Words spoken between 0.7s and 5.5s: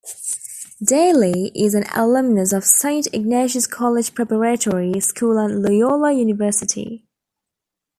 Daley is an alumnus of Saint Ignatius College Preparatory School